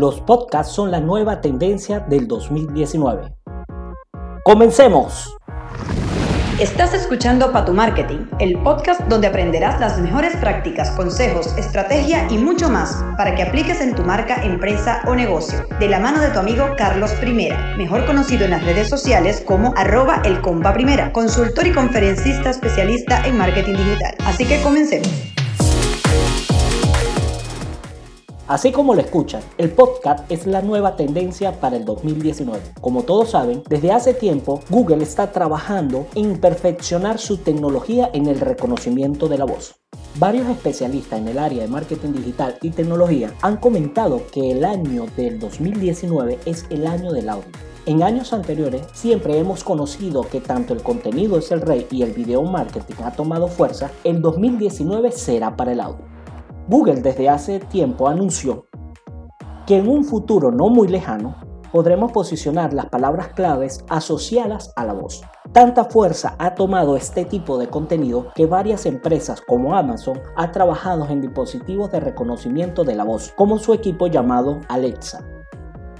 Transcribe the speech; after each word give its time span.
los 0.00 0.18
podcasts 0.22 0.72
son 0.72 0.90
la 0.90 0.98
nueva 0.98 1.42
tendencia 1.42 2.00
del 2.00 2.26
2019. 2.26 3.34
¡Comencemos! 4.44 5.36
Estás 6.58 6.94
escuchando 6.94 7.52
Pa' 7.52 7.66
tu 7.66 7.74
Marketing, 7.74 8.26
el 8.38 8.58
podcast 8.62 9.02
donde 9.08 9.26
aprenderás 9.26 9.78
las 9.78 9.98
mejores 9.98 10.34
prácticas, 10.36 10.90
consejos, 10.92 11.54
estrategia 11.58 12.26
y 12.30 12.38
mucho 12.38 12.70
más 12.70 13.04
para 13.18 13.34
que 13.34 13.42
apliques 13.42 13.82
en 13.82 13.94
tu 13.94 14.02
marca, 14.02 14.42
empresa 14.42 15.02
o 15.06 15.14
negocio. 15.14 15.66
De 15.78 15.88
la 15.88 16.00
mano 16.00 16.20
de 16.20 16.28
tu 16.28 16.38
amigo 16.38 16.66
Carlos 16.78 17.12
Primera, 17.20 17.76
mejor 17.76 18.06
conocido 18.06 18.46
en 18.46 18.52
las 18.52 18.64
redes 18.64 18.88
sociales 18.88 19.42
como 19.46 19.74
arroba 19.76 20.22
el 20.24 20.40
primera, 20.74 21.12
consultor 21.12 21.66
y 21.66 21.72
conferencista 21.72 22.48
especialista 22.48 23.26
en 23.26 23.36
marketing 23.36 23.74
digital. 23.74 24.14
Así 24.24 24.46
que 24.46 24.62
comencemos. 24.62 25.39
Así 28.50 28.72
como 28.72 28.96
lo 28.96 29.00
escuchan, 29.00 29.42
el 29.58 29.70
podcast 29.70 30.28
es 30.28 30.44
la 30.44 30.60
nueva 30.60 30.96
tendencia 30.96 31.60
para 31.60 31.76
el 31.76 31.84
2019. 31.84 32.60
Como 32.80 33.04
todos 33.04 33.30
saben, 33.30 33.62
desde 33.68 33.92
hace 33.92 34.12
tiempo 34.12 34.58
Google 34.68 35.04
está 35.04 35.30
trabajando 35.30 36.08
en 36.16 36.36
perfeccionar 36.40 37.20
su 37.20 37.36
tecnología 37.36 38.10
en 38.12 38.26
el 38.26 38.40
reconocimiento 38.40 39.28
de 39.28 39.38
la 39.38 39.44
voz. 39.44 39.76
Varios 40.16 40.48
especialistas 40.48 41.20
en 41.20 41.28
el 41.28 41.38
área 41.38 41.62
de 41.62 41.68
marketing 41.68 42.10
digital 42.10 42.58
y 42.60 42.70
tecnología 42.70 43.32
han 43.40 43.58
comentado 43.58 44.20
que 44.32 44.50
el 44.50 44.64
año 44.64 45.06
del 45.16 45.38
2019 45.38 46.40
es 46.44 46.66
el 46.70 46.88
año 46.88 47.12
del 47.12 47.28
audio. 47.28 47.52
En 47.86 48.02
años 48.02 48.32
anteriores 48.32 48.82
siempre 48.92 49.38
hemos 49.38 49.62
conocido 49.62 50.22
que 50.22 50.40
tanto 50.40 50.74
el 50.74 50.82
contenido 50.82 51.38
es 51.38 51.52
el 51.52 51.60
rey 51.60 51.86
y 51.92 52.02
el 52.02 52.10
video 52.10 52.42
marketing 52.42 52.96
ha 53.04 53.12
tomado 53.12 53.46
fuerza, 53.46 53.92
el 54.02 54.20
2019 54.20 55.12
será 55.12 55.54
para 55.54 55.70
el 55.70 55.80
audio. 55.80 56.09
Google 56.70 57.00
desde 57.00 57.28
hace 57.28 57.58
tiempo 57.58 58.06
anunció 58.06 58.66
que 59.66 59.78
en 59.78 59.88
un 59.88 60.04
futuro 60.04 60.52
no 60.52 60.68
muy 60.68 60.86
lejano 60.86 61.34
podremos 61.72 62.12
posicionar 62.12 62.72
las 62.72 62.86
palabras 62.86 63.30
claves 63.30 63.84
asociadas 63.88 64.72
a 64.76 64.84
la 64.84 64.92
voz. 64.92 65.20
Tanta 65.50 65.86
fuerza 65.86 66.36
ha 66.38 66.54
tomado 66.54 66.94
este 66.94 67.24
tipo 67.24 67.58
de 67.58 67.66
contenido 67.66 68.28
que 68.36 68.46
varias 68.46 68.86
empresas 68.86 69.40
como 69.40 69.74
Amazon 69.74 70.20
ha 70.36 70.52
trabajado 70.52 71.08
en 71.08 71.20
dispositivos 71.20 71.90
de 71.90 71.98
reconocimiento 71.98 72.84
de 72.84 72.94
la 72.94 73.02
voz, 73.02 73.32
como 73.36 73.58
su 73.58 73.74
equipo 73.74 74.06
llamado 74.06 74.60
Alexa. 74.68 75.26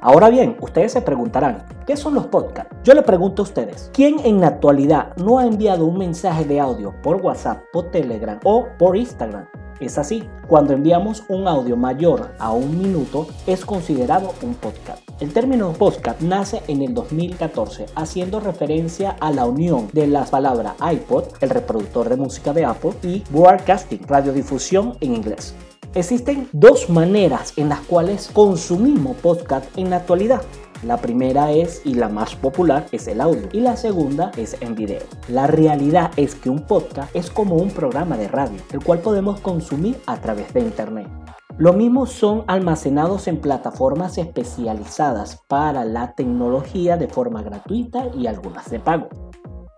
Ahora 0.00 0.30
bien, 0.30 0.56
ustedes 0.62 0.92
se 0.92 1.02
preguntarán, 1.02 1.66
¿qué 1.86 1.94
son 1.94 2.14
los 2.14 2.28
podcasts? 2.28 2.74
Yo 2.84 2.94
le 2.94 3.02
pregunto 3.02 3.42
a 3.42 3.44
ustedes, 3.44 3.90
¿quién 3.92 4.18
en 4.20 4.40
la 4.40 4.46
actualidad 4.46 5.14
no 5.16 5.38
ha 5.38 5.44
enviado 5.44 5.84
un 5.84 5.98
mensaje 5.98 6.46
de 6.46 6.58
audio 6.58 6.94
por 7.02 7.16
WhatsApp, 7.16 7.64
por 7.70 7.90
Telegram 7.90 8.40
o 8.44 8.66
por 8.78 8.96
Instagram? 8.96 9.46
Es 9.80 9.98
así, 9.98 10.22
cuando 10.48 10.72
enviamos 10.72 11.24
un 11.28 11.48
audio 11.48 11.76
mayor 11.76 12.34
a 12.38 12.52
un 12.52 12.78
minuto 12.78 13.26
es 13.46 13.64
considerado 13.64 14.32
un 14.42 14.54
podcast. 14.54 15.02
El 15.20 15.32
término 15.32 15.72
podcast 15.72 16.20
nace 16.20 16.62
en 16.68 16.82
el 16.82 16.94
2014 16.94 17.86
haciendo 17.96 18.38
referencia 18.38 19.16
a 19.20 19.32
la 19.32 19.46
unión 19.46 19.88
de 19.92 20.06
las 20.06 20.30
palabras 20.30 20.74
iPod, 20.80 21.24
el 21.40 21.50
reproductor 21.50 22.08
de 22.08 22.16
música 22.16 22.52
de 22.52 22.64
Apple, 22.64 22.92
y 23.02 23.24
broadcasting, 23.30 24.06
radiodifusión 24.06 24.96
en 25.00 25.14
inglés. 25.14 25.54
Existen 25.94 26.48
dos 26.52 26.88
maneras 26.88 27.52
en 27.56 27.68
las 27.68 27.80
cuales 27.80 28.30
consumimos 28.32 29.16
podcast 29.16 29.66
en 29.76 29.90
la 29.90 29.96
actualidad. 29.96 30.42
La 30.84 30.98
primera 30.98 31.50
es, 31.50 31.80
y 31.86 31.94
la 31.94 32.10
más 32.10 32.36
popular, 32.36 32.86
es 32.92 33.08
el 33.08 33.22
audio. 33.22 33.48
Y 33.52 33.60
la 33.60 33.74
segunda 33.74 34.30
es 34.36 34.56
en 34.60 34.74
video. 34.74 35.00
La 35.28 35.46
realidad 35.46 36.10
es 36.16 36.34
que 36.34 36.50
un 36.50 36.66
podcast 36.66 37.14
es 37.16 37.30
como 37.30 37.56
un 37.56 37.70
programa 37.70 38.18
de 38.18 38.28
radio, 38.28 38.60
el 38.70 38.84
cual 38.84 38.98
podemos 38.98 39.40
consumir 39.40 39.96
a 40.04 40.20
través 40.20 40.52
de 40.52 40.60
Internet. 40.60 41.08
Lo 41.56 41.72
mismo 41.72 42.04
son 42.04 42.44
almacenados 42.48 43.28
en 43.28 43.40
plataformas 43.40 44.18
especializadas 44.18 45.42
para 45.48 45.86
la 45.86 46.14
tecnología 46.14 46.98
de 46.98 47.08
forma 47.08 47.42
gratuita 47.42 48.08
y 48.14 48.26
algunas 48.26 48.68
de 48.70 48.80
pago. 48.80 49.23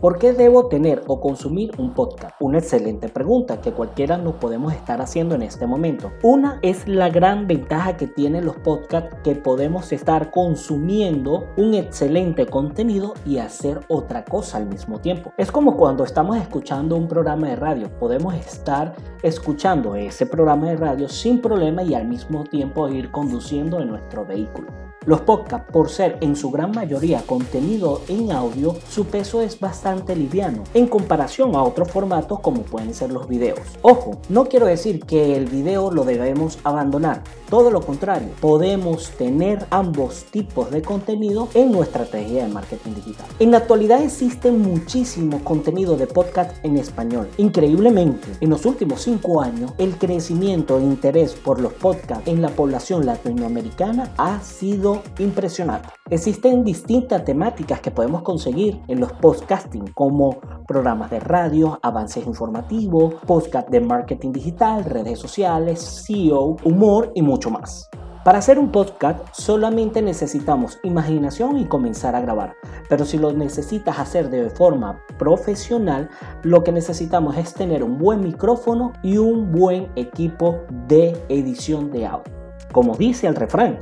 ¿Por 0.00 0.18
qué 0.18 0.32
debo 0.32 0.68
tener 0.68 1.02
o 1.08 1.20
consumir 1.20 1.72
un 1.76 1.92
podcast? 1.92 2.34
Una 2.40 2.56
excelente 2.56 3.10
pregunta 3.10 3.60
que 3.60 3.72
cualquiera 3.72 4.16
nos 4.16 4.36
podemos 4.36 4.72
estar 4.72 5.02
haciendo 5.02 5.34
en 5.34 5.42
este 5.42 5.66
momento. 5.66 6.10
Una 6.22 6.58
es 6.62 6.88
la 6.88 7.10
gran 7.10 7.46
ventaja 7.46 7.98
que 7.98 8.06
tienen 8.06 8.46
los 8.46 8.56
podcasts 8.56 9.14
que 9.22 9.34
podemos 9.34 9.92
estar 9.92 10.30
consumiendo 10.30 11.48
un 11.58 11.74
excelente 11.74 12.46
contenido 12.46 13.12
y 13.26 13.36
hacer 13.36 13.80
otra 13.88 14.24
cosa 14.24 14.56
al 14.56 14.68
mismo 14.68 15.00
tiempo. 15.00 15.34
Es 15.36 15.52
como 15.52 15.76
cuando 15.76 16.04
estamos 16.04 16.38
escuchando 16.38 16.96
un 16.96 17.06
programa 17.06 17.48
de 17.48 17.56
radio. 17.56 17.90
Podemos 17.98 18.34
estar 18.34 18.94
escuchando 19.22 19.96
ese 19.96 20.24
programa 20.24 20.70
de 20.70 20.76
radio 20.76 21.10
sin 21.10 21.42
problema 21.42 21.82
y 21.82 21.92
al 21.92 22.08
mismo 22.08 22.44
tiempo 22.44 22.88
ir 22.88 23.10
conduciendo 23.10 23.78
en 23.80 23.88
nuestro 23.88 24.24
vehículo. 24.24 24.89
Los 25.06 25.22
podcasts, 25.22 25.72
por 25.72 25.88
ser 25.88 26.18
en 26.20 26.36
su 26.36 26.50
gran 26.50 26.72
mayoría 26.72 27.22
contenido 27.22 28.02
en 28.08 28.32
audio, 28.32 28.76
su 28.86 29.06
peso 29.06 29.40
es 29.40 29.58
bastante 29.58 30.14
liviano 30.14 30.62
en 30.74 30.86
comparación 30.88 31.56
a 31.56 31.62
otros 31.62 31.90
formatos 31.90 32.40
como 32.40 32.64
pueden 32.64 32.92
ser 32.92 33.10
los 33.10 33.26
videos. 33.26 33.60
Ojo, 33.80 34.20
no 34.28 34.44
quiero 34.44 34.66
decir 34.66 35.00
que 35.06 35.36
el 35.36 35.46
video 35.46 35.90
lo 35.90 36.04
debemos 36.04 36.58
abandonar, 36.64 37.22
todo 37.50 37.70
lo 37.70 37.82
contrario, 37.82 38.28
podemos 38.40 39.10
tener 39.10 39.66
ambos 39.70 40.24
tipos 40.30 40.70
de 40.70 40.80
contenido 40.80 41.48
en 41.54 41.72
nuestra 41.72 42.04
estrategia 42.04 42.46
de 42.46 42.52
marketing 42.52 42.94
digital. 42.94 43.26
En 43.38 43.50
la 43.50 43.58
actualidad 43.58 44.02
existe 44.02 44.50
muchísimo 44.50 45.42
contenido 45.44 45.96
de 45.96 46.06
podcast 46.06 46.64
en 46.64 46.78
español. 46.78 47.28
Increíblemente, 47.36 48.28
en 48.40 48.50
los 48.50 48.64
últimos 48.64 49.02
cinco 49.02 49.42
años, 49.42 49.72
el 49.78 49.98
crecimiento 49.98 50.78
e 50.78 50.82
interés 50.82 51.34
por 51.34 51.60
los 51.60 51.72
podcasts 51.72 52.26
en 52.26 52.40
la 52.40 52.50
población 52.50 53.04
latinoamericana 53.04 54.12
ha 54.16 54.40
sido 54.40 55.02
impresionante. 55.18 55.99
Existen 56.10 56.64
distintas 56.64 57.24
temáticas 57.24 57.80
que 57.80 57.92
podemos 57.92 58.22
conseguir 58.22 58.80
en 58.88 58.98
los 58.98 59.12
podcasting, 59.12 59.92
como 59.94 60.40
programas 60.66 61.08
de 61.12 61.20
radio, 61.20 61.78
avances 61.84 62.26
informativos, 62.26 63.14
podcast 63.26 63.68
de 63.68 63.80
marketing 63.80 64.32
digital, 64.32 64.84
redes 64.84 65.20
sociales, 65.20 65.80
SEO, 65.80 66.56
humor 66.64 67.12
y 67.14 67.22
mucho 67.22 67.48
más. 67.50 67.88
Para 68.24 68.38
hacer 68.38 68.58
un 68.58 68.72
podcast 68.72 69.20
solamente 69.32 70.02
necesitamos 70.02 70.80
imaginación 70.82 71.58
y 71.58 71.66
comenzar 71.66 72.16
a 72.16 72.20
grabar, 72.20 72.56
pero 72.88 73.04
si 73.04 73.16
lo 73.16 73.32
necesitas 73.32 74.00
hacer 74.00 74.30
de 74.30 74.50
forma 74.50 75.00
profesional, 75.16 76.10
lo 76.42 76.64
que 76.64 76.72
necesitamos 76.72 77.36
es 77.36 77.54
tener 77.54 77.84
un 77.84 77.98
buen 77.98 78.20
micrófono 78.20 78.92
y 79.04 79.18
un 79.18 79.52
buen 79.52 79.92
equipo 79.94 80.58
de 80.88 81.16
edición 81.28 81.92
de 81.92 82.06
audio. 82.06 82.32
Como 82.72 82.96
dice 82.96 83.28
el 83.28 83.36
refrán, 83.36 83.78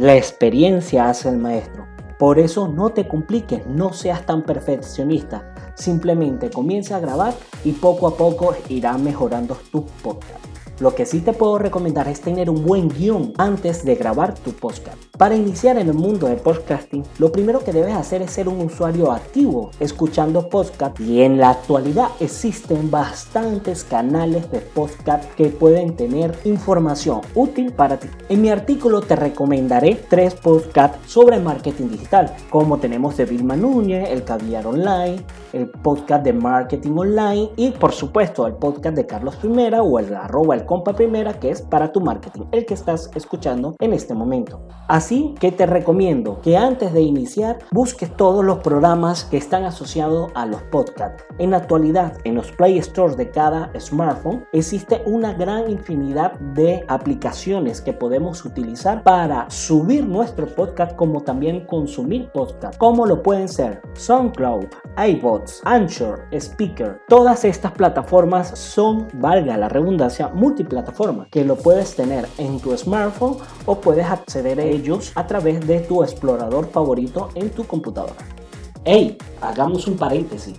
la 0.00 0.16
experiencia 0.16 1.10
hace 1.10 1.28
el 1.28 1.36
maestro. 1.36 1.86
Por 2.18 2.38
eso 2.38 2.68
no 2.68 2.88
te 2.88 3.06
compliques, 3.06 3.66
no 3.66 3.92
seas 3.92 4.24
tan 4.24 4.42
perfeccionista. 4.44 5.54
Simplemente 5.74 6.48
comienza 6.48 6.96
a 6.96 7.00
grabar 7.00 7.34
y 7.64 7.72
poco 7.72 8.06
a 8.06 8.16
poco 8.16 8.54
irá 8.70 8.96
mejorando 8.96 9.58
tu 9.70 9.84
podcast. 10.02 10.49
Lo 10.80 10.94
que 10.94 11.04
sí 11.04 11.20
te 11.20 11.34
puedo 11.34 11.58
recomendar 11.58 12.08
es 12.08 12.22
tener 12.22 12.48
un 12.48 12.64
buen 12.64 12.88
guion 12.88 13.34
antes 13.36 13.84
de 13.84 13.96
grabar 13.96 14.32
tu 14.32 14.52
podcast. 14.52 14.96
Para 15.18 15.36
iniciar 15.36 15.76
en 15.76 15.88
el 15.88 15.94
mundo 15.94 16.26
del 16.26 16.38
podcasting, 16.38 17.04
lo 17.18 17.30
primero 17.30 17.62
que 17.62 17.74
debes 17.74 17.94
hacer 17.94 18.22
es 18.22 18.30
ser 18.30 18.48
un 18.48 18.62
usuario 18.62 19.12
activo 19.12 19.72
escuchando 19.78 20.48
podcast 20.48 20.98
y 20.98 21.20
en 21.20 21.36
la 21.36 21.50
actualidad 21.50 22.08
existen 22.18 22.90
bastantes 22.90 23.84
canales 23.84 24.50
de 24.50 24.60
podcast 24.60 25.30
que 25.34 25.48
pueden 25.48 25.96
tener 25.96 26.34
información 26.44 27.20
útil 27.34 27.74
para 27.74 27.98
ti. 27.98 28.08
En 28.30 28.40
mi 28.40 28.48
artículo 28.48 29.02
te 29.02 29.16
recomendaré 29.16 30.02
tres 30.08 30.34
podcasts 30.34 31.12
sobre 31.12 31.40
marketing 31.40 31.88
digital, 31.88 32.34
como 32.48 32.78
tenemos 32.78 33.18
de 33.18 33.26
Vilma 33.26 33.54
Núñez, 33.54 34.08
el 34.08 34.24
Caviar 34.24 34.66
Online, 34.66 35.22
el 35.52 35.68
podcast 35.68 36.24
de 36.24 36.32
marketing 36.32 36.92
online 36.96 37.50
y 37.56 37.70
por 37.72 37.92
supuesto 37.92 38.46
el 38.46 38.54
podcast 38.54 38.96
de 38.96 39.06
Carlos 39.06 39.36
Primera 39.36 39.82
o 39.82 39.98
el 39.98 40.14
arroba 40.14 40.54
el 40.54 40.64
compa 40.70 40.92
primera 40.92 41.32
que 41.32 41.50
es 41.50 41.62
para 41.62 41.90
tu 41.90 42.00
marketing, 42.00 42.42
el 42.52 42.64
que 42.64 42.74
estás 42.74 43.10
escuchando 43.16 43.74
en 43.80 43.92
este 43.92 44.14
momento. 44.14 44.60
Así 44.86 45.34
que 45.40 45.50
te 45.50 45.66
recomiendo 45.66 46.40
que 46.42 46.56
antes 46.56 46.92
de 46.92 47.00
iniciar 47.00 47.58
busques 47.72 48.16
todos 48.16 48.44
los 48.44 48.58
programas 48.58 49.24
que 49.24 49.36
están 49.36 49.64
asociados 49.64 50.30
a 50.36 50.46
los 50.46 50.62
podcasts. 50.62 51.24
En 51.38 51.50
la 51.50 51.56
actualidad, 51.56 52.18
en 52.22 52.36
los 52.36 52.52
Play 52.52 52.80
Stores 52.80 53.16
de 53.16 53.30
cada 53.30 53.72
smartphone 53.80 54.44
existe 54.52 55.02
una 55.06 55.32
gran 55.32 55.68
infinidad 55.68 56.38
de 56.38 56.84
aplicaciones 56.86 57.80
que 57.80 57.92
podemos 57.92 58.44
utilizar 58.44 59.02
para 59.02 59.50
subir 59.50 60.06
nuestro 60.06 60.46
podcast 60.46 60.94
como 60.94 61.20
también 61.22 61.66
consumir 61.66 62.30
podcast, 62.30 62.78
como 62.78 63.06
lo 63.06 63.24
pueden 63.24 63.48
ser 63.48 63.82
SoundCloud, 63.94 64.66
iBots, 65.04 65.62
Anchor, 65.64 66.26
Speaker. 66.30 67.00
Todas 67.08 67.44
estas 67.44 67.72
plataformas 67.72 68.56
son, 68.56 69.08
valga 69.14 69.56
la 69.56 69.68
redundancia, 69.68 70.28
multi 70.28 70.59
plataforma 70.64 71.26
que 71.30 71.44
lo 71.44 71.56
puedes 71.56 71.94
tener 71.94 72.26
en 72.38 72.58
tu 72.60 72.76
smartphone 72.76 73.36
o 73.66 73.80
puedes 73.80 74.06
acceder 74.06 74.60
a 74.60 74.64
ellos 74.64 75.12
a 75.14 75.26
través 75.26 75.66
de 75.66 75.80
tu 75.80 76.02
explorador 76.02 76.70
favorito 76.70 77.30
en 77.34 77.50
tu 77.50 77.66
computadora. 77.66 78.14
Hey, 78.84 79.18
hagamos 79.40 79.86
un 79.86 79.96
paréntesis. 79.96 80.56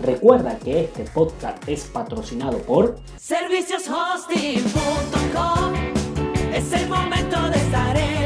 Recuerda 0.00 0.58
que 0.58 0.84
este 0.84 1.04
podcast 1.04 1.66
es 1.68 1.84
patrocinado 1.84 2.58
por 2.58 2.96
servicioshosting.com. 3.16 5.74
Es 6.52 6.72
el 6.72 6.88
momento 6.88 7.50
de 7.50 7.56
estar 7.56 7.96
en 7.96 8.23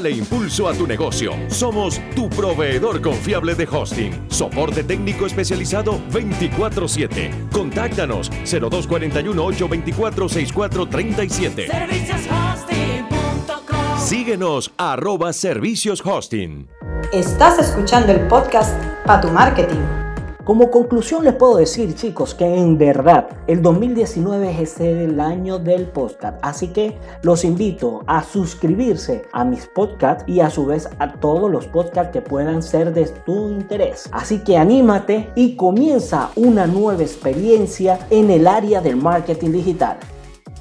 Dale 0.00 0.16
impulso 0.16 0.66
a 0.66 0.72
tu 0.72 0.86
negocio. 0.86 1.34
Somos 1.48 2.00
tu 2.14 2.30
proveedor 2.30 3.02
confiable 3.02 3.54
de 3.54 3.68
hosting. 3.70 4.30
Soporte 4.30 4.82
técnico 4.82 5.26
especializado 5.26 6.00
24/7. 6.10 7.50
Contáctanos 7.52 8.30
0241 8.30 9.44
824 9.44 10.28
6437. 10.30 11.68
Servicioshosting.com. 11.68 13.98
Síguenos 13.98 14.72
arroba 14.78 15.34
servicios 15.34 16.00
hosting. 16.02 16.66
Estás 17.12 17.58
escuchando 17.58 18.12
el 18.12 18.26
podcast 18.26 18.74
para 19.04 19.20
tu 19.20 19.28
marketing. 19.28 20.09
Como 20.50 20.68
conclusión 20.68 21.22
les 21.24 21.34
puedo 21.34 21.58
decir 21.58 21.94
chicos 21.94 22.34
que 22.34 22.44
en 22.44 22.76
verdad 22.76 23.28
el 23.46 23.62
2019 23.62 24.60
es 24.60 24.80
el 24.80 25.20
año 25.20 25.60
del 25.60 25.86
podcast, 25.86 26.38
así 26.42 26.72
que 26.72 26.98
los 27.22 27.44
invito 27.44 28.02
a 28.08 28.24
suscribirse 28.24 29.22
a 29.32 29.44
mis 29.44 29.66
podcasts 29.66 30.24
y 30.26 30.40
a 30.40 30.50
su 30.50 30.66
vez 30.66 30.88
a 30.98 31.12
todos 31.12 31.48
los 31.48 31.68
podcasts 31.68 32.12
que 32.12 32.20
puedan 32.20 32.64
ser 32.64 32.92
de 32.92 33.06
tu 33.24 33.48
interés. 33.48 34.08
Así 34.10 34.40
que 34.40 34.58
anímate 34.58 35.30
y 35.36 35.54
comienza 35.54 36.30
una 36.34 36.66
nueva 36.66 37.02
experiencia 37.02 38.00
en 38.10 38.28
el 38.28 38.48
área 38.48 38.80
del 38.80 38.96
marketing 38.96 39.52
digital. 39.52 39.98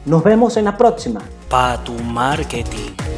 Nos 0.06 0.24
vemos 0.24 0.56
en 0.58 0.66
la 0.66 0.78
próxima. 0.78 1.22
Pa 1.50 1.84
tu 1.84 1.94
marketing. 1.94 3.09